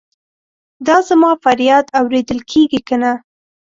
[0.87, 3.11] دا زما فریاد اورېدل کیږي کنه؟